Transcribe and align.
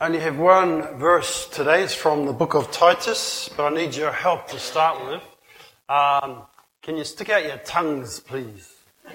Only 0.00 0.20
have 0.20 0.38
one 0.38 0.96
verse 0.96 1.48
today. 1.48 1.82
It's 1.82 1.92
from 1.92 2.26
the 2.26 2.32
book 2.32 2.54
of 2.54 2.70
Titus, 2.70 3.50
but 3.56 3.72
I 3.72 3.74
need 3.74 3.96
your 3.96 4.12
help 4.12 4.46
to 4.48 4.58
start 4.60 5.04
with. 5.04 5.22
Um, 5.88 6.42
can 6.82 6.96
you 6.96 7.02
stick 7.02 7.30
out 7.30 7.44
your 7.44 7.56
tongues, 7.58 8.20
please? 8.20 8.76
Uh, 9.04 9.14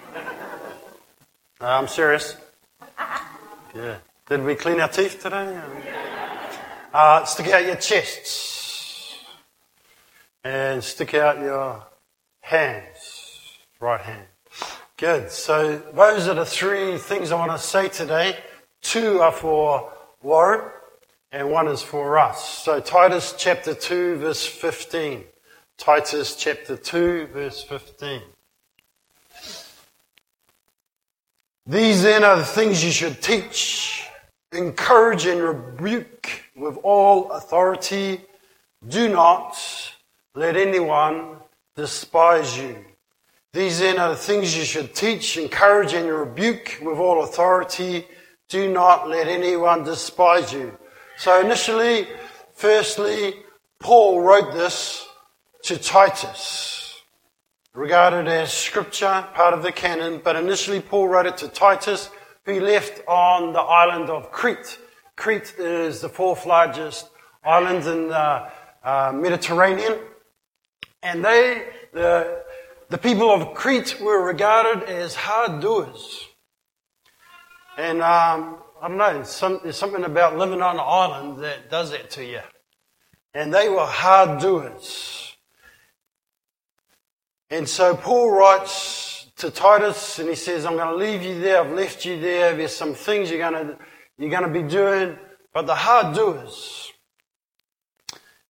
I'm 1.61 1.87
serious. 1.87 2.35
Yeah. 3.73 3.99
Did 4.27 4.43
we 4.43 4.55
clean 4.55 4.81
our 4.81 4.89
teeth 4.89 5.21
today? 5.21 5.57
Uh, 6.93 7.23
stick 7.23 7.47
out 7.47 7.63
your 7.63 7.77
chests. 7.77 9.19
And 10.43 10.83
stick 10.83 11.13
out 11.13 11.39
your 11.39 11.81
hands. 12.41 13.55
Right 13.79 14.01
hand. 14.01 14.27
Good. 14.97 15.31
So 15.31 15.77
those 15.77 16.27
are 16.27 16.33
the 16.33 16.45
three 16.45 16.97
things 16.97 17.31
I 17.31 17.39
want 17.39 17.51
to 17.51 17.57
say 17.57 17.87
today. 17.87 18.35
Two 18.81 19.21
are 19.21 19.31
for 19.31 19.92
Warren, 20.23 20.71
and 21.33 21.51
one 21.51 21.67
is 21.67 21.81
for 21.81 22.17
us. 22.17 22.63
So 22.63 22.79
Titus 22.79 23.35
chapter 23.37 23.73
2, 23.73 24.15
verse 24.15 24.45
15. 24.45 25.25
Titus 25.77 26.37
chapter 26.37 26.77
2, 26.77 27.27
verse 27.27 27.61
15. 27.61 28.21
These 31.65 32.03
then 32.03 32.23
are 32.23 32.37
the 32.37 32.45
things 32.45 32.85
you 32.85 32.91
should 32.91 33.21
teach, 33.21 34.07
encourage 34.53 35.25
and 35.25 35.41
rebuke 35.41 36.29
with 36.55 36.77
all 36.83 37.31
authority. 37.31 38.21
Do 38.87 39.09
not 39.09 39.57
let 40.35 40.55
anyone 40.55 41.35
despise 41.75 42.57
you. 42.57 42.77
These 43.51 43.79
then 43.79 43.99
are 43.99 44.11
the 44.11 44.15
things 44.15 44.57
you 44.57 44.63
should 44.63 44.95
teach, 44.95 45.37
encourage 45.37 45.93
and 45.93 46.09
rebuke 46.09 46.79
with 46.81 46.97
all 46.97 47.23
authority. 47.23 48.05
Do 48.53 48.71
not 48.71 49.09
let 49.09 49.27
anyone 49.27 49.83
despise 49.83 50.53
you. 50.53 50.77
So 51.17 51.41
initially, 51.41 52.07
firstly, 52.53 53.33
Paul 53.79 54.21
wrote 54.21 54.53
this 54.53 55.07
to 55.63 55.75
Titus, 55.75 57.01
regarded 57.73 58.27
as 58.27 58.53
scripture, 58.53 59.25
part 59.33 59.55
of 59.55 59.63
the 59.63 59.71
canon, 59.71 60.21
but 60.23 60.35
initially 60.35 60.81
Paul 60.81 61.07
wrote 61.07 61.25
it 61.25 61.37
to 61.37 61.47
Titus, 61.47 62.11
who 62.45 62.59
left 62.59 63.01
on 63.07 63.53
the 63.53 63.59
island 63.59 64.11
of 64.11 64.31
Crete. 64.31 64.77
Crete 65.15 65.55
is 65.57 66.01
the 66.01 66.09
fourth 66.09 66.45
largest 66.45 67.09
island 67.43 67.87
in 67.87 68.09
the 68.09 68.51
uh, 68.83 69.11
Mediterranean. 69.15 69.97
And 71.01 71.25
they, 71.25 71.69
the, 71.91 72.43
the 72.89 72.99
people 72.99 73.31
of 73.31 73.55
Crete 73.55 73.99
were 73.99 74.23
regarded 74.23 74.83
as 74.87 75.15
hard 75.15 75.59
doers. 75.59 76.27
And 77.77 78.01
um, 78.01 78.57
I 78.81 78.87
don't 78.87 78.97
know, 78.97 79.23
some, 79.23 79.59
there's 79.63 79.77
something 79.77 80.03
about 80.03 80.37
living 80.37 80.61
on 80.61 80.75
an 80.75 80.83
island 80.85 81.39
that 81.43 81.69
does 81.69 81.91
that 81.91 82.09
to 82.11 82.25
you. 82.25 82.41
And 83.33 83.53
they 83.53 83.69
were 83.69 83.85
hard 83.85 84.39
doers. 84.39 85.35
And 87.49 87.67
so 87.67 87.95
Paul 87.95 88.31
writes 88.31 89.27
to 89.37 89.49
Titus 89.49 90.19
and 90.19 90.29
he 90.29 90.35
says, 90.35 90.65
I'm 90.65 90.75
going 90.75 90.89
to 90.89 90.95
leave 90.95 91.23
you 91.23 91.39
there. 91.39 91.61
I've 91.61 91.71
left 91.71 92.05
you 92.05 92.19
there. 92.19 92.55
There's 92.55 92.75
some 92.75 92.93
things 92.93 93.29
you're 93.29 93.39
going 93.39 93.67
to, 93.67 93.77
you're 94.17 94.29
going 94.29 94.43
to 94.43 94.61
be 94.61 94.67
doing, 94.67 95.17
but 95.53 95.65
the 95.65 95.75
hard 95.75 96.15
doers. 96.15 96.91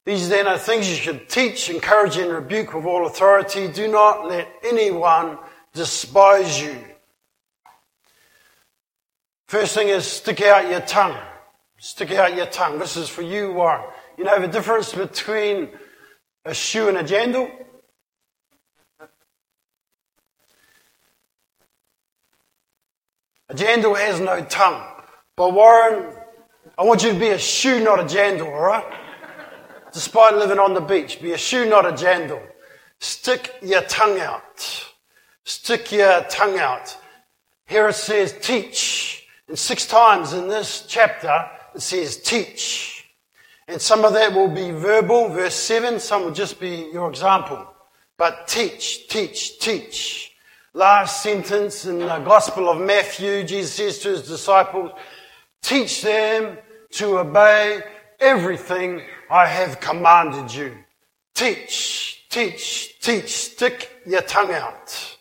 These 0.06 0.28
then 0.28 0.48
are 0.48 0.58
things 0.58 0.90
you 0.90 0.96
should 0.96 1.30
teach, 1.30 1.70
encourage, 1.70 2.18
and 2.18 2.32
rebuke 2.32 2.74
with 2.74 2.86
all 2.86 3.08
authority. 3.08 3.70
Do 3.70 3.88
not 3.88 4.28
let 4.28 4.50
anyone 4.64 5.38
despise 5.74 6.62
you. 6.62 6.76
First 9.54 9.76
thing 9.76 9.90
is 9.90 10.08
stick 10.08 10.42
out 10.42 10.68
your 10.68 10.82
tongue. 10.82 11.16
Stick 11.78 12.12
out 12.14 12.36
your 12.36 12.48
tongue. 12.48 12.80
This 12.80 12.98
is 12.98 13.08
for 13.08 13.22
you, 13.22 13.54
Warren. 13.54 13.86
You 14.18 14.24
know 14.24 14.42
the 14.42 14.48
difference 14.48 14.92
between 14.92 15.70
a 16.44 16.56
shoe 16.56 16.88
and 16.88 16.98
a 16.98 17.04
jandal? 17.04 17.52
A 23.50 23.54
jandal 23.54 23.96
has 23.96 24.20
no 24.20 24.44
tongue. 24.44 24.84
But 25.36 25.54
Warren, 25.54 26.16
I 26.76 26.82
want 26.82 27.04
you 27.04 27.14
to 27.14 27.20
be 27.20 27.30
a 27.30 27.38
shoe, 27.38 27.84
not 27.84 28.00
a 28.00 28.06
jandal, 28.06 28.48
alright? 28.48 28.92
Despite 29.94 30.34
living 30.34 30.58
on 30.58 30.74
the 30.74 30.82
beach, 30.82 31.22
be 31.22 31.34
a 31.34 31.38
shoe, 31.38 31.70
not 31.70 31.86
a 31.86 31.92
jandal. 31.92 32.42
Stick 33.00 33.54
your 33.62 33.84
tongue 33.84 34.20
out. 34.20 34.88
Stick 35.44 35.92
your 35.92 36.24
tongue 36.24 36.58
out. 36.58 36.98
Here 37.68 37.88
it 37.90 37.94
says 37.94 38.34
teach. 38.42 39.20
Six 39.56 39.86
times 39.86 40.34
in 40.34 40.48
this 40.48 40.86
chapter, 40.88 41.50
it 41.76 41.82
says 41.82 42.18
teach. 42.18 43.06
And 43.68 43.82
some 43.82 44.04
of 44.04 44.14
that 44.14 44.34
will 44.34 44.50
be 44.50 44.72
verbal, 44.72 45.30
verse 45.30 45.56
7, 45.56 46.00
some 46.00 46.26
will 46.26 46.32
just 46.32 46.60
be 46.60 46.90
your 46.92 47.10
example. 47.10 47.68
But 48.18 48.48
teach, 48.48 49.08
teach, 49.08 49.60
teach. 49.60 50.32
Last 50.74 51.22
sentence 51.22 51.86
in 51.86 52.00
the 52.00 52.20
Gospel 52.20 52.68
of 52.68 52.82
Matthew, 52.82 53.44
Jesus 53.44 53.74
says 53.74 54.00
to 54.00 54.10
his 54.10 54.28
disciples, 54.28 54.92
teach 55.62 56.02
them 56.02 56.58
to 56.92 57.20
obey 57.20 57.82
everything 58.20 59.02
I 59.30 59.46
have 59.46 59.80
commanded 59.80 60.54
you. 60.54 60.78
Teach, 61.36 62.26
teach, 62.30 63.00
teach. 63.02 63.30
Stick 63.30 64.02
your 64.06 64.22
tongue 64.22 64.52
out. 64.52 65.18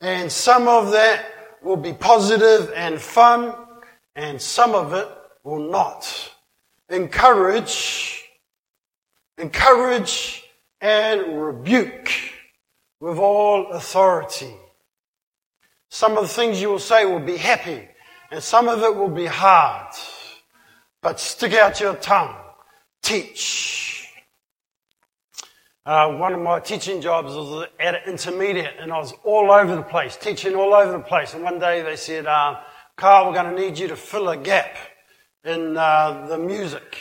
And 0.00 0.30
some 0.30 0.68
of 0.68 0.92
that 0.92 1.26
will 1.62 1.76
be 1.76 1.92
positive 1.92 2.72
and 2.74 3.00
fun, 3.00 3.54
and 4.16 4.40
some 4.40 4.74
of 4.74 4.94
it 4.94 5.06
will 5.44 5.70
not. 5.70 6.32
Encourage, 6.88 8.24
encourage 9.38 10.42
and 10.80 11.40
rebuke 11.40 12.10
with 12.98 13.18
all 13.18 13.70
authority. 13.72 14.54
Some 15.90 16.16
of 16.16 16.22
the 16.22 16.28
things 16.28 16.60
you 16.60 16.70
will 16.70 16.78
say 16.78 17.04
will 17.04 17.20
be 17.20 17.36
happy, 17.36 17.86
and 18.30 18.42
some 18.42 18.68
of 18.68 18.82
it 18.82 18.96
will 18.96 19.10
be 19.10 19.26
hard. 19.26 19.94
But 21.02 21.20
stick 21.20 21.52
out 21.52 21.78
your 21.78 21.94
tongue. 21.94 22.34
Teach. 23.02 24.08
Uh, 25.84 26.16
one 26.16 26.32
of 26.32 26.40
my 26.40 26.58
teaching 26.58 27.00
jobs 27.00 27.32
was 27.32 27.68
at 27.78 27.94
an 27.94 28.00
intermediate, 28.08 28.74
and 28.80 28.92
I 28.92 28.98
was 28.98 29.12
all 29.22 29.52
over 29.52 29.76
the 29.76 29.82
place, 29.82 30.16
teaching 30.16 30.56
all 30.56 30.74
over 30.74 30.90
the 30.90 30.98
place. 30.98 31.34
And 31.34 31.44
one 31.44 31.60
day 31.60 31.82
they 31.82 31.94
said, 31.94 32.26
uh, 32.26 32.56
Carl, 32.96 33.26
we're 33.26 33.34
going 33.34 33.54
to 33.54 33.60
need 33.60 33.78
you 33.78 33.88
to 33.88 33.96
fill 33.96 34.30
a 34.30 34.38
gap 34.38 34.74
in 35.44 35.76
uh, 35.76 36.26
the 36.28 36.38
music. 36.38 36.96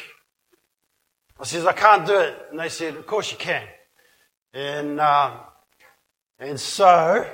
I 1.39 1.45
says, 1.45 1.65
I 1.65 1.71
can't 1.71 2.05
do 2.05 2.19
it. 2.19 2.47
And 2.51 2.59
they 2.59 2.67
said, 2.67 2.97
of 2.97 3.07
course 3.07 3.31
you 3.31 3.37
can. 3.37 3.63
And, 4.53 4.99
uh, 4.99 5.37
and 6.37 6.59
so, 6.59 7.25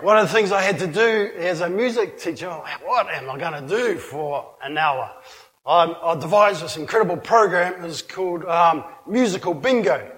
one 0.00 0.18
of 0.18 0.26
the 0.26 0.34
things 0.34 0.50
I 0.50 0.60
had 0.60 0.80
to 0.80 0.88
do 0.88 1.30
as 1.36 1.60
a 1.60 1.70
music 1.70 2.18
teacher, 2.18 2.50
what 2.50 3.08
am 3.08 3.30
I 3.30 3.38
going 3.38 3.62
to 3.62 3.68
do 3.68 3.96
for 3.96 4.56
an 4.60 4.76
hour? 4.76 5.08
I, 5.64 5.84
I 5.84 6.16
devised 6.18 6.64
this 6.64 6.76
incredible 6.76 7.16
program. 7.16 7.84
It's 7.84 8.02
called 8.02 8.44
um, 8.44 8.82
Musical 9.06 9.54
Bingo. 9.54 10.11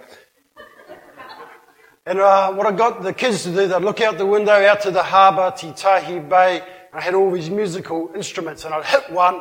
And 2.07 2.21
uh, 2.21 2.53
what 2.53 2.67
I 2.67 2.73
got 2.73 3.03
the 3.03 3.15
kids 3.15 3.45
to 3.45 3.51
do, 3.51 3.67
they'd 3.67 3.79
look 3.79 4.03
out 4.03 4.19
the 4.19 4.27
window 4.27 4.53
out 4.53 4.83
to 4.83 4.91
the 4.91 5.03
harbour, 5.03 5.51
Titahi 5.57 6.29
Bay, 6.29 6.61
and 6.61 7.01
I 7.01 7.01
had 7.01 7.15
all 7.15 7.31
these 7.31 7.49
musical 7.49 8.11
instruments, 8.15 8.67
and 8.67 8.75
I'd 8.75 8.85
hit 8.85 9.11
one, 9.11 9.41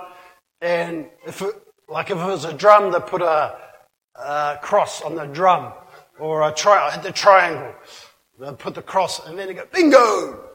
and 0.61 1.07
if 1.27 1.41
it, 1.41 1.53
like 1.89 2.09
if 2.09 2.17
it 2.17 2.25
was 2.25 2.45
a 2.45 2.53
drum, 2.53 2.93
they'd 2.93 3.05
put 3.05 3.21
a, 3.21 3.57
a 4.15 4.59
cross 4.61 5.01
on 5.01 5.15
the 5.15 5.25
drum, 5.25 5.73
or 6.17 6.47
a 6.47 6.53
tri- 6.53 6.87
I 6.87 6.91
hit 6.91 7.03
the 7.03 7.11
triangle, 7.11 7.75
they'd 8.39 8.57
put 8.57 8.75
the 8.75 8.81
cross, 8.81 9.27
and 9.27 9.37
then 9.37 9.47
they'd 9.47 9.55
go, 9.55 9.65
bingo! 9.73 10.49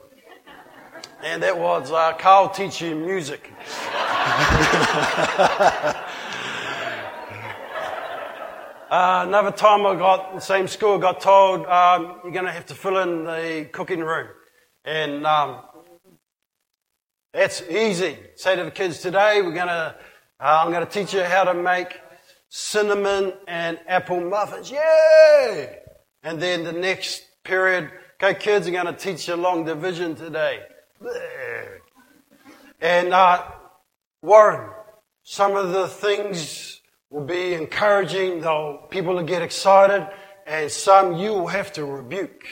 And 1.23 1.43
that 1.43 1.59
was 1.59 1.93
uh, 1.93 2.15
Carl 2.15 2.49
teaching 2.49 3.05
music. 3.05 3.53
Uh, 8.91 9.25
another 9.27 9.51
time 9.51 9.85
I 9.85 9.97
got 9.97 10.35
the 10.35 10.41
same 10.41 10.67
school, 10.67 10.97
got 10.97 11.21
told 11.21 11.67
um, 11.67 12.21
you're 12.25 12.33
going 12.33 12.47
to 12.47 12.51
have 12.53 12.65
to 12.67 12.75
fill 12.75 12.97
in 12.97 13.25
the 13.25 13.69
cooking 13.71 14.01
room, 14.01 14.29
and 14.83 15.27
um, 15.27 15.59
that's 17.35 17.61
easy. 17.69 18.17
Say 18.37 18.57
to 18.57 18.65
the 18.65 18.71
kids 18.71 19.01
today, 19.01 19.43
we're 19.43 19.53
going 19.53 19.67
to, 19.67 19.95
uh, 20.41 20.63
I'm 20.65 20.73
going 20.73 20.87
to 20.87 20.91
teach 20.91 21.13
you 21.13 21.23
how 21.23 21.45
to 21.45 21.53
make 21.53 22.01
cinnamon 22.49 23.35
and 23.47 23.79
apple 23.87 24.23
muffins. 24.23 24.71
Yay! 24.71 25.81
And 26.23 26.41
then 26.41 26.65
the 26.65 26.73
next 26.73 27.27
period, 27.45 27.91
okay, 28.23 28.41
kids, 28.41 28.69
are 28.69 28.71
going 28.71 28.87
to 28.87 28.95
teach 28.95 29.29
you 29.29 29.37
long 29.37 29.67
division 29.67 30.15
today. 30.15 30.61
And 32.81 33.13
uh, 33.13 33.51
Warren, 34.23 34.71
some 35.25 35.57
of 35.57 35.73
the 35.73 35.89
things 35.89 36.78
will 37.11 37.25
be 37.25 37.55
encouraging, 37.55 38.41
though 38.41 38.87
people 38.91 39.15
will 39.15 39.23
get 39.23 39.43
excited, 39.43 40.09
and 40.47 40.71
some 40.71 41.17
you 41.17 41.33
will 41.33 41.47
have 41.47 41.73
to 41.73 41.85
rebuke. 41.85 42.47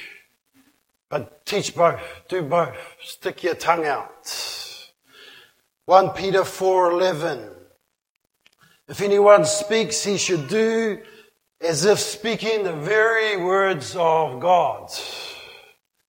But 1.09 1.47
teach 1.47 1.75
both, 1.75 2.01
do 2.29 2.43
both. 2.43 2.77
Stick 3.03 3.45
your 3.45 3.55
tongue 3.55 3.87
out. 3.87 4.11
1 5.85 6.11
Peter 6.11 6.43
4:11 6.43 7.55
If 8.89 9.01
anyone 9.01 9.45
speaks, 9.45 10.03
he 10.03 10.19
should 10.19 10.49
do 10.49 11.03
as 11.61 11.85
if 11.85 11.99
speaking 11.99 12.65
the 12.65 12.73
very 12.73 13.37
words 13.37 13.95
of 13.97 14.41
God. 14.41 14.91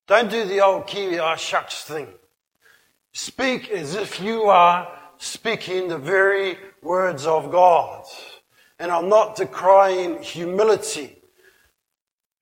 Don't 0.06 0.30
do 0.30 0.44
the 0.44 0.60
old 0.60 0.86
Kiwi 0.86 1.18
ah 1.18 1.36
shucks 1.36 1.84
thing. 1.84 2.08
Speak 3.12 3.70
as 3.70 3.94
if 3.94 4.20
you 4.20 4.44
are 4.44 4.88
speaking 5.18 5.88
the 5.88 5.98
very 5.98 6.58
words 6.82 7.26
of 7.26 7.50
God. 7.50 8.04
And 8.78 8.92
I'm 8.92 9.08
not 9.08 9.36
decrying 9.36 10.22
humility. 10.22 11.16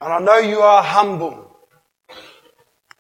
And 0.00 0.12
I 0.12 0.19
know 0.19 0.38
you 0.38 0.61
are 0.61 0.83
humble. 0.83 1.56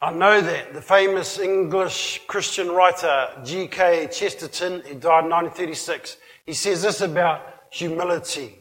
I 0.00 0.12
know 0.12 0.40
that. 0.40 0.72
The 0.72 0.82
famous 0.82 1.38
English 1.38 2.22
Christian 2.26 2.68
writer 2.68 3.28
G.K. 3.44 4.08
Chesterton, 4.12 4.82
he 4.86 4.94
died 4.94 5.24
in 5.24 5.30
1936, 5.30 6.16
he 6.44 6.52
says 6.52 6.82
this 6.82 7.00
about 7.00 7.42
humility. 7.70 8.58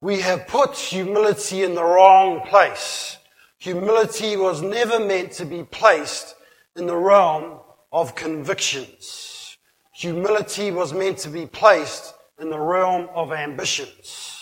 We 0.00 0.20
have 0.20 0.46
put 0.46 0.76
humility 0.76 1.62
in 1.62 1.74
the 1.74 1.84
wrong 1.84 2.40
place. 2.40 3.16
Humility 3.58 4.36
was 4.36 4.60
never 4.60 4.98
meant 5.00 5.32
to 5.32 5.46
be 5.46 5.64
placed 5.64 6.34
in 6.74 6.86
the 6.86 6.96
realm 6.96 7.60
of 7.92 8.14
convictions. 8.14 9.56
Humility 9.94 10.70
was 10.70 10.92
meant 10.92 11.18
to 11.18 11.30
be 11.30 11.46
placed 11.46 12.14
in 12.38 12.50
the 12.50 12.58
realm 12.58 13.08
of 13.14 13.32
ambitions. 13.32 14.32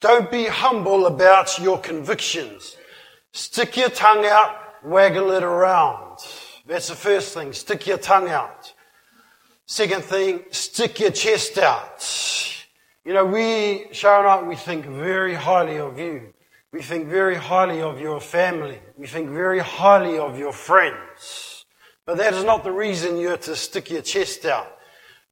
Don't 0.00 0.30
be 0.30 0.46
humble 0.46 1.06
about 1.06 1.58
your 1.58 1.78
convictions. 1.78 2.76
Stick 3.32 3.76
your 3.76 3.88
tongue 3.88 4.26
out, 4.26 4.84
waggle 4.84 5.30
it 5.32 5.42
around. 5.42 6.18
That's 6.66 6.88
the 6.88 6.94
first 6.94 7.34
thing. 7.34 7.52
Stick 7.52 7.86
your 7.86 7.98
tongue 7.98 8.28
out. 8.28 8.72
Second 9.66 10.04
thing, 10.04 10.44
stick 10.50 11.00
your 11.00 11.10
chest 11.10 11.58
out. 11.58 12.04
You 13.04 13.14
know, 13.14 13.24
we, 13.24 13.86
Sharon 13.92 14.40
and 14.40 14.48
we 14.48 14.56
think 14.56 14.86
very 14.86 15.34
highly 15.34 15.78
of 15.78 15.98
you. 15.98 16.34
We 16.72 16.82
think 16.82 17.08
very 17.08 17.36
highly 17.36 17.80
of 17.80 18.00
your 18.00 18.20
family. 18.20 18.78
We 18.96 19.06
think 19.06 19.30
very 19.30 19.58
highly 19.58 20.18
of 20.18 20.38
your 20.38 20.52
friends. 20.52 21.64
But 22.06 22.16
that 22.18 22.34
is 22.34 22.44
not 22.44 22.64
the 22.64 22.72
reason 22.72 23.18
you're 23.18 23.36
to 23.38 23.56
stick 23.56 23.90
your 23.90 24.02
chest 24.02 24.44
out. 24.46 24.76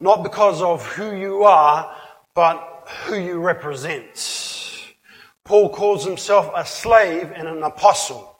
Not 0.00 0.22
because 0.22 0.62
of 0.62 0.84
who 0.86 1.14
you 1.14 1.44
are, 1.44 1.94
but 2.34 2.88
who 3.04 3.18
you 3.18 3.38
represent. 3.38 4.94
Paul 5.44 5.68
calls 5.68 6.04
himself 6.04 6.50
a 6.56 6.64
slave 6.64 7.32
and 7.34 7.46
an 7.46 7.62
apostle. 7.62 8.38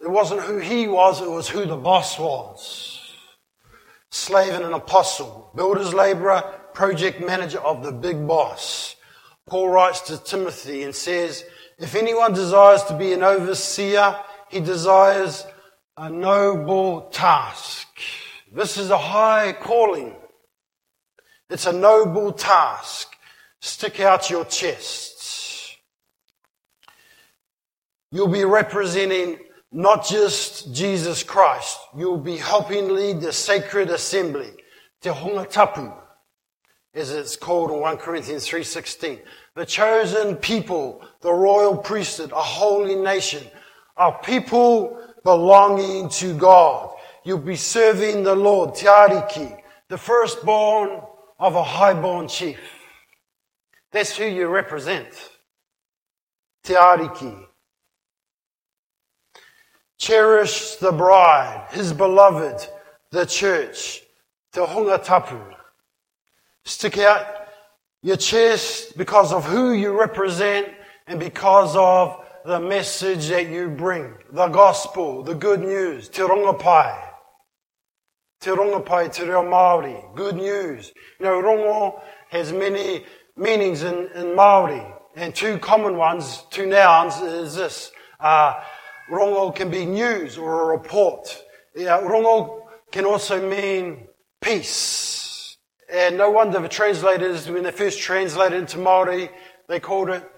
It 0.00 0.10
wasn't 0.10 0.42
who 0.42 0.58
he 0.58 0.86
was, 0.86 1.20
it 1.20 1.30
was 1.30 1.48
who 1.48 1.64
the 1.66 1.76
boss 1.76 2.18
was. 2.18 3.00
Slave 4.10 4.54
and 4.54 4.64
an 4.64 4.72
apostle, 4.72 5.50
builder's 5.56 5.92
laborer, 5.92 6.42
project 6.72 7.20
manager 7.26 7.58
of 7.58 7.82
the 7.82 7.92
big 7.92 8.26
boss. 8.26 8.96
Paul 9.46 9.70
writes 9.70 10.00
to 10.02 10.22
Timothy 10.22 10.82
and 10.82 10.94
says, 10.94 11.44
if 11.78 11.94
anyone 11.94 12.32
desires 12.32 12.82
to 12.84 12.96
be 12.96 13.12
an 13.12 13.22
overseer, 13.22 14.16
he 14.48 14.60
desires 14.60 15.46
a 15.96 16.10
noble 16.10 17.02
task. 17.12 17.88
This 18.52 18.76
is 18.76 18.90
a 18.90 18.98
high 18.98 19.52
calling. 19.52 20.14
It's 21.48 21.66
a 21.66 21.72
noble 21.72 22.32
task. 22.32 23.14
Stick 23.60 24.00
out 24.00 24.30
your 24.30 24.44
chests. 24.44 25.76
You'll 28.10 28.28
be 28.28 28.44
representing 28.44 29.38
not 29.72 30.06
just 30.06 30.72
Jesus 30.74 31.22
Christ. 31.22 31.78
You'll 31.96 32.18
be 32.18 32.36
helping 32.36 32.88
lead 32.88 33.20
the 33.20 33.32
sacred 33.32 33.90
assembly, 33.90 34.50
Te 35.00 35.10
Honga 35.10 35.48
Tapu, 35.50 35.92
as 36.94 37.10
it's 37.10 37.36
called 37.36 37.70
in 37.70 37.80
1 37.80 37.96
Corinthians 37.98 38.48
3.16. 38.48 39.20
The 39.54 39.66
chosen 39.66 40.36
people, 40.36 41.02
the 41.20 41.32
royal 41.32 41.76
priesthood, 41.76 42.32
a 42.32 42.42
holy 42.42 42.94
nation, 42.94 43.44
a 43.96 44.12
people 44.12 45.00
belonging 45.24 46.08
to 46.10 46.36
God. 46.36 46.90
You'll 47.24 47.38
be 47.38 47.56
serving 47.56 48.22
the 48.22 48.34
Lord, 48.34 48.74
Te 48.74 48.86
Ariki, 48.86 49.60
the 49.88 49.98
firstborn 49.98 51.02
of 51.38 51.54
a 51.54 51.62
highborn 51.62 52.28
chief. 52.28 52.60
That's 53.92 54.16
who 54.16 54.24
you 54.24 54.48
represent. 54.48 55.08
Te 56.62 56.74
Ariki. 56.74 57.44
Cherish 59.98 60.76
the 60.76 60.92
bride, 60.92 61.68
his 61.70 61.92
beloved, 61.92 62.68
the 63.10 63.24
church, 63.24 64.02
Te 64.52 64.60
Honga 64.60 65.02
Tapu. 65.02 65.40
Stick 66.64 66.98
out 66.98 67.26
your 68.02 68.16
chest 68.16 68.96
because 68.98 69.32
of 69.32 69.44
who 69.44 69.72
you 69.72 69.98
represent 69.98 70.68
and 71.06 71.18
because 71.18 71.74
of 71.76 72.24
the 72.44 72.60
message 72.60 73.28
that 73.28 73.48
you 73.48 73.68
bring. 73.68 74.14
The 74.32 74.48
gospel, 74.48 75.22
the 75.22 75.34
good 75.34 75.60
news, 75.60 76.08
Te 76.08 76.22
Rongopai. 76.22 77.15
Te 78.40 78.50
Rongopai, 78.50 79.12
Te 79.12 79.24
Reo 79.24 79.42
Māori. 79.42 80.14
Good 80.14 80.36
news. 80.36 80.92
You 81.18 81.26
know, 81.26 81.42
rongo 81.42 82.00
has 82.30 82.52
many 82.52 83.04
meanings 83.36 83.82
in, 83.82 84.08
in 84.14 84.36
Māori. 84.36 84.92
And 85.16 85.34
two 85.34 85.58
common 85.58 85.96
ones, 85.96 86.44
two 86.50 86.66
nouns 86.66 87.16
is 87.20 87.54
this. 87.54 87.90
Uh, 88.20 88.54
rongo 89.10 89.54
can 89.54 89.70
be 89.70 89.86
news 89.86 90.36
or 90.36 90.62
a 90.62 90.76
report. 90.76 91.42
Yeah, 91.74 92.00
rongo 92.00 92.60
can 92.92 93.04
also 93.04 93.46
mean 93.48 94.08
peace. 94.40 95.56
And 95.92 96.18
no 96.18 96.30
wonder 96.30 96.60
the 96.60 96.68
translators, 96.68 97.48
when 97.48 97.62
they 97.62 97.70
first 97.70 98.00
translated 98.00 98.58
into 98.58 98.78
Māori, 98.78 99.30
they 99.68 99.80
called 99.80 100.10
it 100.10 100.28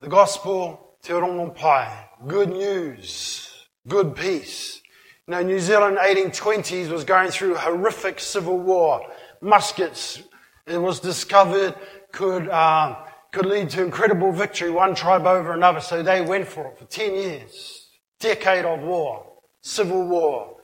the 0.00 0.08
gospel 0.08 0.96
te 1.02 1.12
rongo 1.12 1.54
pai. 1.54 1.88
Good 2.26 2.50
news. 2.50 3.66
Good 3.86 4.16
peace. 4.16 4.82
Know, 5.28 5.42
New 5.42 5.60
Zealand 5.60 5.98
1820s 5.98 6.88
was 6.88 7.04
going 7.04 7.30
through 7.30 7.56
horrific 7.56 8.18
civil 8.18 8.58
war. 8.58 9.02
Muskets, 9.42 10.22
it 10.66 10.78
was 10.78 11.00
discovered, 11.00 11.74
could, 12.12 12.48
uh, 12.48 12.96
could 13.30 13.44
lead 13.44 13.68
to 13.70 13.84
incredible 13.84 14.32
victory, 14.32 14.70
one 14.70 14.94
tribe 14.94 15.26
over 15.26 15.52
another. 15.52 15.80
So 15.80 16.02
they 16.02 16.22
went 16.22 16.48
for 16.48 16.68
it 16.68 16.78
for 16.78 16.86
10 16.86 17.14
years. 17.14 17.90
Decade 18.18 18.64
of 18.64 18.80
war. 18.80 19.26
Civil 19.60 20.08
war. 20.08 20.56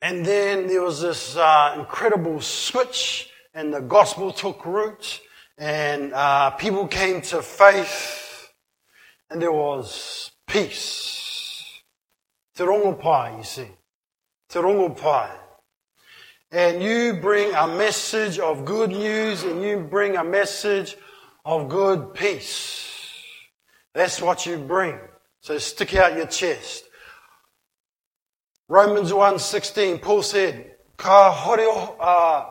And 0.00 0.24
then 0.24 0.66
there 0.66 0.80
was 0.80 1.02
this 1.02 1.36
uh, 1.36 1.74
incredible 1.78 2.40
switch, 2.40 3.28
and 3.52 3.70
the 3.70 3.82
gospel 3.82 4.32
took 4.32 4.64
root, 4.64 5.20
and 5.58 6.14
uh, 6.14 6.52
people 6.52 6.88
came 6.88 7.20
to 7.20 7.42
faith, 7.42 8.48
and 9.28 9.42
there 9.42 9.52
was 9.52 10.30
peace. 10.46 11.19
Te 12.60 12.66
rongopai, 12.66 13.38
you 13.38 13.42
see. 13.42 13.68
Te 14.46 14.58
rongopai. 14.58 15.30
And 16.52 16.82
you 16.82 17.14
bring 17.14 17.54
a 17.54 17.66
message 17.66 18.38
of 18.38 18.66
good 18.66 18.90
news, 18.90 19.44
and 19.44 19.62
you 19.62 19.78
bring 19.78 20.18
a 20.18 20.24
message 20.24 20.94
of 21.42 21.70
good 21.70 22.12
peace. 22.12 22.86
That's 23.94 24.20
what 24.20 24.44
you 24.44 24.58
bring. 24.58 24.98
So 25.40 25.56
stick 25.56 25.94
out 25.94 26.14
your 26.14 26.26
chest. 26.26 26.84
Romans 28.68 29.10
1.16, 29.10 30.02
Paul 30.02 30.22
said, 30.22 30.74
Ka 30.98 31.32
hore, 31.32 31.96
uh, 31.98 32.44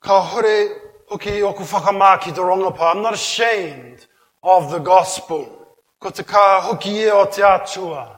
ka 0.00 0.20
hore 0.20 0.68
hoki 1.08 1.40
oku 1.40 1.64
whakamaki 1.64 2.34
te 2.34 2.42
rongapa. 2.42 2.94
I'm 2.94 3.00
not 3.00 3.14
ashamed 3.14 4.04
of 4.42 4.70
the 4.70 4.80
gospel. 4.80 5.78
Ko 5.98 6.10
te 6.10 6.24
ka 6.24 6.60
hoki 6.60 7.04
e 7.04 7.10
o 7.10 7.24
te 7.24 7.40
atua. 7.40 8.16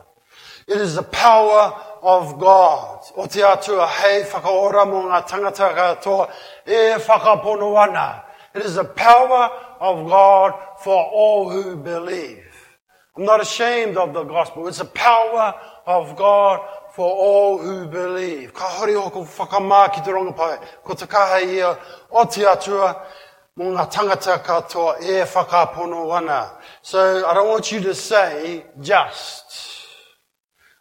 It 0.68 0.82
is 0.82 0.96
the 0.96 1.02
power 1.02 1.72
of 2.02 2.38
God. 2.38 3.00
O 3.16 3.26
te 3.26 3.40
atua 3.40 3.87
hei 3.87 4.22
whakaora 4.25 4.84
mo 4.87 5.04
ngā 5.08 5.26
tangata 5.26 5.72
katoa 5.75 6.30
e 6.66 6.94
whakapono 6.98 7.75
ana. 7.75 8.22
It 8.54 8.66
is 8.66 8.75
the 8.75 8.84
power 8.84 9.50
of 9.80 10.06
God 10.06 10.52
for 10.80 11.10
all 11.10 11.48
who 11.48 11.75
believe. 11.75 12.44
I'm 13.16 13.25
not 13.25 13.40
ashamed 13.40 13.96
of 13.96 14.12
the 14.12 14.25
gospel. 14.25 14.68
It's 14.68 14.76
the 14.78 14.84
power 14.84 15.54
of 15.87 16.14
God 16.16 16.60
for 16.92 17.10
all 17.10 17.56
who 17.56 17.87
believe. 17.87 18.52
Ka 18.52 18.66
hori 18.66 18.92
hoko 18.92 19.25
whakamā 19.25 19.94
ki 19.94 20.02
te 20.02 20.10
rongapai. 20.10 20.60
Ko 20.84 20.92
te 20.92 21.06
kaha 21.06 21.40
ia 21.40 21.78
o 22.12 22.25
te 22.26 22.42
atua 22.42 23.06
mō 23.56 23.72
ngā 23.72 23.90
tangata 23.90 24.37
katoa 24.44 25.00
e 25.00 25.25
whakapono 25.25 26.04
wana. 26.12 26.50
So 26.82 27.26
I 27.26 27.32
don't 27.32 27.48
want 27.48 27.72
you 27.72 27.80
to 27.80 27.94
say 27.94 28.66
just. 28.82 29.77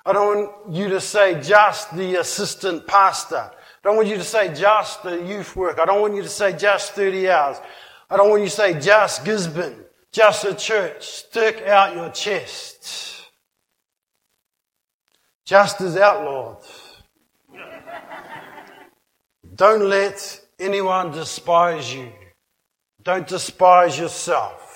I 0.08 0.14
don't 0.14 0.38
want 0.38 0.74
you 0.74 0.88
to 0.88 1.02
say 1.02 1.42
just 1.42 1.94
the 1.94 2.16
assistant 2.16 2.88
pastor. 2.88 3.52
I 3.52 3.52
don't 3.84 3.98
want 3.98 4.08
you 4.08 4.16
to 4.16 4.24
say 4.24 4.54
just 4.54 5.04
the 5.04 5.22
youth 5.22 5.54
work. 5.54 5.80
I 5.80 5.86
don't 5.86 6.00
want 6.00 6.16
you 6.16 6.22
to 6.22 6.30
say 6.30 6.54
just 6.54 6.94
30 6.94 7.30
hours. 7.30 7.58
I 8.10 8.16
don't 8.16 8.30
want 8.30 8.42
you 8.42 8.48
to 8.48 8.56
say 8.56 8.80
just 8.80 9.26
Gisborne. 9.26 9.84
Just 10.14 10.44
the 10.44 10.54
church. 10.54 11.06
Stick 11.06 11.62
out 11.64 11.94
your 11.94 12.10
chest. 12.12 13.22
Just 15.44 15.82
as 15.82 15.98
outlawed. 15.98 16.64
Don't 19.54 19.90
let 19.90 20.40
anyone 20.58 21.12
despise 21.12 21.94
you. 21.94 22.14
Don't 23.04 23.28
despise 23.28 24.00
yourself. 24.00 24.67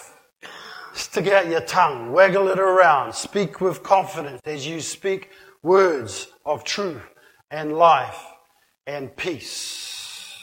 Stick 0.94 1.28
out 1.28 1.48
your 1.48 1.62
tongue, 1.62 2.12
waggle 2.12 2.50
it 2.50 2.60
around, 2.60 3.14
speak 3.14 3.62
with 3.62 3.82
confidence 3.82 4.42
as 4.46 4.68
you 4.68 4.82
speak 4.82 5.30
words 5.64 6.28
of 6.46 6.64
truth 6.64 7.02
and 7.50 7.74
life 7.74 8.22
and 8.86 9.16
peace. 9.16 10.38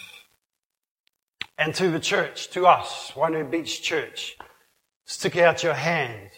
And 1.59 1.75
to 1.75 1.91
the 1.91 2.01
church, 2.01 2.51
to 2.51 2.67
us, 2.67 3.13
Wainui 3.15 3.51
Beach 3.51 3.83
Church, 3.83 4.37
stick 5.05 5.37
out 5.37 5.63
your 5.63 5.75
hand. 5.75 6.31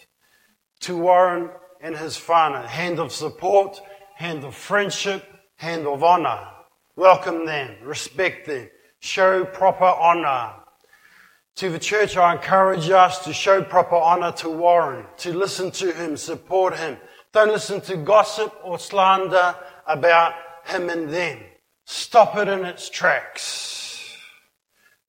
To 0.81 0.97
Warren 0.97 1.51
and 1.79 1.95
his 1.95 2.17
whānau, 2.17 2.65
hand 2.65 2.99
of 2.99 3.11
support, 3.11 3.79
hand 4.15 4.43
of 4.43 4.55
friendship, 4.55 5.23
hand 5.57 5.85
of 5.85 6.03
honour. 6.03 6.47
Welcome 6.95 7.45
them, 7.45 7.77
respect 7.83 8.47
them, 8.47 8.69
show 8.99 9.45
proper 9.45 9.85
honour. 9.85 10.60
To 11.57 11.69
the 11.69 11.79
church, 11.79 12.17
I 12.17 12.33
encourage 12.33 12.89
us 12.89 13.23
to 13.25 13.33
show 13.33 13.61
proper 13.61 13.95
honour 13.95 14.31
to 14.37 14.49
Warren, 14.49 15.05
to 15.17 15.33
listen 15.33 15.71
to 15.71 15.91
him, 15.91 16.17
support 16.17 16.77
him. 16.77 16.97
Don't 17.33 17.49
listen 17.49 17.81
to 17.81 17.97
gossip 17.97 18.53
or 18.63 18.79
slander 18.79 19.55
about 19.85 20.33
him 20.65 20.89
and 20.89 21.09
them. 21.09 21.39
Stop 21.85 22.37
it 22.37 22.47
in 22.47 22.65
its 22.65 22.89
tracks. 22.89 24.15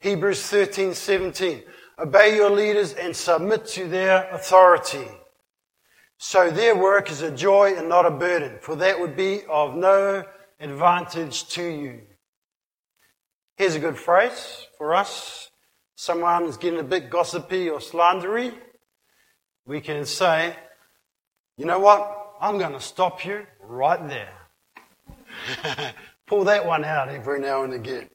Hebrews 0.00 0.42
13, 0.42 0.94
17. 0.94 1.62
Obey 1.98 2.34
your 2.34 2.50
leaders 2.50 2.92
and 2.94 3.14
submit 3.14 3.66
to 3.68 3.86
their 3.86 4.28
authority. 4.30 5.06
So 6.18 6.50
their 6.50 6.76
work 6.76 7.10
is 7.10 7.22
a 7.22 7.30
joy 7.30 7.76
and 7.76 7.88
not 7.88 8.06
a 8.06 8.10
burden, 8.10 8.58
for 8.60 8.74
that 8.76 8.98
would 8.98 9.16
be 9.16 9.42
of 9.48 9.76
no 9.76 10.24
advantage 10.58 11.48
to 11.50 11.62
you. 11.62 12.00
Here's 13.56 13.76
a 13.76 13.80
good 13.80 13.96
phrase 13.96 14.66
for 14.76 14.94
us. 14.94 15.51
Someone 16.02 16.46
is 16.46 16.56
getting 16.56 16.80
a 16.80 16.82
bit 16.82 17.10
gossipy 17.10 17.70
or 17.70 17.78
slandery. 17.78 18.52
We 19.64 19.80
can 19.80 20.04
say, 20.04 20.56
you 21.56 21.64
know 21.64 21.78
what? 21.78 22.34
I'm 22.40 22.58
going 22.58 22.72
to 22.72 22.80
stop 22.80 23.24
you 23.24 23.46
right 23.60 24.08
there. 24.08 24.34
Pull 26.26 26.42
that 26.42 26.66
one 26.66 26.84
out 26.84 27.08
every 27.08 27.38
now 27.38 27.62
and 27.62 27.72
again. 27.74 28.10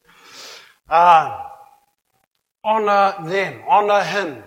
Uh, 0.89 1.43
honor 2.61 3.13
them, 3.25 3.61
honor 3.65 4.03
him, 4.03 4.43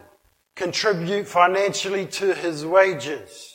contribute 0.54 1.26
financially 1.26 2.04
to 2.08 2.34
his 2.34 2.66
wages. 2.66 3.54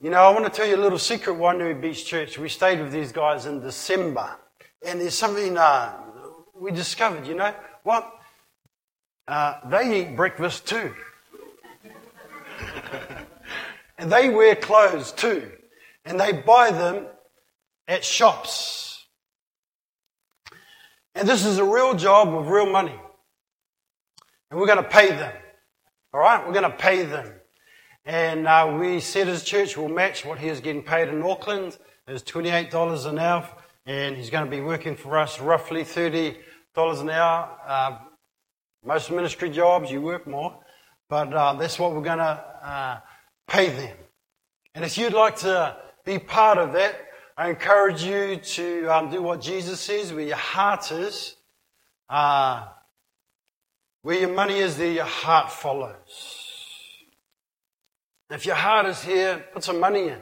You 0.00 0.08
know, 0.08 0.22
I 0.22 0.30
want 0.30 0.46
to 0.46 0.50
tell 0.50 0.66
you 0.66 0.76
a 0.76 0.82
little 0.82 0.98
secret, 0.98 1.36
Wainui 1.36 1.78
Beach 1.78 2.06
Church. 2.06 2.38
We 2.38 2.48
stayed 2.48 2.80
with 2.80 2.90
these 2.90 3.12
guys 3.12 3.44
in 3.44 3.60
December, 3.60 4.30
and 4.82 4.98
there's 4.98 5.12
something 5.12 5.58
uh, 5.58 5.92
we 6.54 6.70
discovered, 6.70 7.26
you 7.26 7.34
know, 7.34 7.54
what? 7.82 8.20
Uh, 9.28 9.54
they 9.68 10.02
eat 10.02 10.16
breakfast 10.16 10.66
too. 10.66 10.92
and 13.98 14.12
they 14.12 14.28
wear 14.28 14.56
clothes 14.56 15.12
too. 15.12 15.50
And 16.04 16.18
they 16.18 16.32
buy 16.32 16.70
them 16.70 17.06
at 17.86 18.04
shops. 18.04 19.04
And 21.14 21.28
this 21.28 21.44
is 21.44 21.58
a 21.58 21.64
real 21.64 21.94
job 21.94 22.34
with 22.34 22.46
real 22.46 22.70
money. 22.70 22.98
And 24.50 24.58
we're 24.58 24.66
going 24.66 24.82
to 24.82 24.88
pay 24.88 25.08
them. 25.08 25.32
All 26.12 26.20
right? 26.20 26.44
We're 26.44 26.52
going 26.52 26.70
to 26.70 26.76
pay 26.76 27.04
them. 27.04 27.32
And 28.04 28.48
uh, 28.48 28.76
we 28.80 28.98
said 28.98 29.28
as 29.28 29.44
church 29.44 29.76
we'll 29.76 29.88
match 29.88 30.24
what 30.24 30.38
he 30.38 30.48
is 30.48 30.60
getting 30.60 30.82
paid 30.82 31.08
in 31.08 31.22
Auckland. 31.22 31.78
It's 32.08 32.22
$28 32.24 33.06
an 33.06 33.18
hour. 33.18 33.48
And 33.86 34.16
he's 34.16 34.30
going 34.30 34.44
to 34.44 34.50
be 34.50 34.60
working 34.60 34.96
for 34.96 35.18
us 35.18 35.40
roughly 35.40 35.84
$30 35.84 36.36
an 36.76 37.10
hour. 37.10 37.58
Uh, 37.66 37.98
most 38.84 39.10
ministry 39.10 39.50
jobs, 39.50 39.90
you 39.90 40.00
work 40.00 40.26
more. 40.26 40.58
But 41.08 41.32
uh, 41.32 41.54
that's 41.54 41.78
what 41.78 41.92
we're 41.92 42.02
going 42.02 42.18
to 42.18 42.44
uh, 42.64 43.00
pay 43.46 43.68
them. 43.68 43.96
And 44.74 44.84
if 44.84 44.96
you'd 44.96 45.12
like 45.12 45.36
to 45.38 45.76
be 46.04 46.18
part 46.18 46.58
of 46.58 46.72
that, 46.72 46.94
I 47.36 47.50
encourage 47.50 48.02
you 48.02 48.36
to 48.36 48.86
um, 48.86 49.10
do 49.10 49.22
what 49.22 49.40
Jesus 49.40 49.80
says, 49.80 50.12
where 50.12 50.24
your 50.24 50.36
heart 50.36 50.90
is. 50.92 51.36
Uh, 52.08 52.66
where 54.02 54.18
your 54.18 54.34
money 54.34 54.58
is, 54.58 54.76
there 54.76 54.90
your 54.90 55.04
heart 55.04 55.50
follows. 55.50 56.42
If 58.30 58.46
your 58.46 58.56
heart 58.56 58.86
is 58.86 59.02
here, 59.02 59.44
put 59.52 59.62
some 59.62 59.78
money 59.78 60.08
in. 60.08 60.18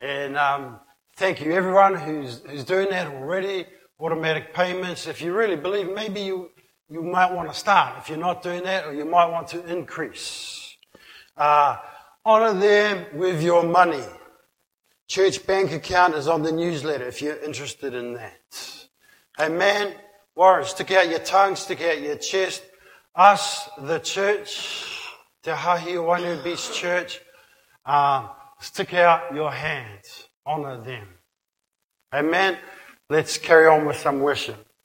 And 0.00 0.36
um, 0.36 0.80
thank 1.16 1.40
you, 1.40 1.52
everyone 1.52 1.94
who's, 1.94 2.42
who's 2.48 2.64
doing 2.64 2.88
that 2.90 3.06
already. 3.06 3.66
Automatic 4.00 4.52
payments. 4.52 5.06
If 5.06 5.22
you 5.22 5.32
really 5.32 5.54
believe, 5.54 5.94
maybe 5.94 6.22
you, 6.22 6.50
you 6.92 7.02
might 7.02 7.32
want 7.32 7.50
to 7.50 7.58
start. 7.58 7.96
If 7.98 8.10
you're 8.10 8.18
not 8.18 8.42
doing 8.42 8.64
that, 8.64 8.84
or 8.84 8.92
you 8.92 9.06
might 9.06 9.26
want 9.26 9.48
to 9.48 9.64
increase. 9.64 10.76
Uh, 11.36 11.76
honor 12.22 12.52
them 12.52 13.06
with 13.14 13.42
your 13.42 13.62
money. 13.62 14.04
Church 15.08 15.46
bank 15.46 15.72
account 15.72 16.14
is 16.14 16.28
on 16.28 16.42
the 16.42 16.52
newsletter 16.52 17.06
if 17.06 17.22
you're 17.22 17.38
interested 17.38 17.94
in 17.94 18.12
that. 18.14 18.86
Amen. 19.40 19.94
Warren, 20.34 20.66
stick 20.66 20.90
out 20.90 21.08
your 21.08 21.20
tongue, 21.20 21.56
stick 21.56 21.80
out 21.80 22.00
your 22.02 22.16
chest. 22.16 22.62
Us, 23.14 23.68
the 23.78 23.98
church, 23.98 24.86
Te 25.42 25.50
Hahi 25.50 25.94
Wainui 25.94 26.44
Beach 26.44 26.72
Church, 26.74 27.20
uh, 27.86 28.28
stick 28.60 28.92
out 28.92 29.34
your 29.34 29.50
hands. 29.50 30.28
Honor 30.44 30.78
them. 30.82 31.08
Amen. 32.12 32.58
Let's 33.08 33.38
carry 33.38 33.66
on 33.66 33.86
with 33.86 33.96
some 33.96 34.20
worship. 34.20 34.66